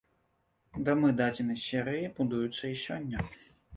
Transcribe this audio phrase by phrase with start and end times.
[0.87, 3.17] Дамы дадзенай серыі будуюцца і сёння.